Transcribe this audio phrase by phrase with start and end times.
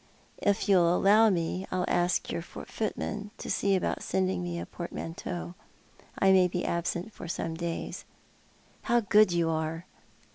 [0.39, 5.53] If you'll allow me, I'll ask your footman to sec about sendiug me a portmanteau.
[6.17, 8.03] I may be absent for some days.""
[8.89, 9.85] How good you are